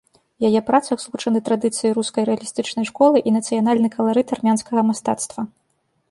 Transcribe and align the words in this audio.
У 0.39 0.47
яе 0.49 0.61
працах 0.69 0.97
злучаны 1.01 1.39
традыцыі 1.49 1.91
рускай 1.97 2.23
рэалістычнай 2.29 2.85
школы 2.91 3.17
і 3.31 3.33
нацыянальны 3.35 3.91
каларыт 3.97 4.27
армянскага 4.37 4.79
мастацтва. 4.89 5.41